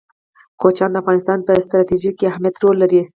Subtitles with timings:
[0.61, 3.01] کوچیان د افغانستان په ستراتیژیک اهمیت کې رول لري.